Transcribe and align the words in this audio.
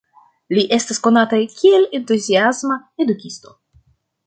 Li 0.57 0.63
estas 0.77 0.99
konata 1.07 1.39
kiel 1.51 1.85
entuziasma 1.99 2.81
edukisto. 3.07 3.57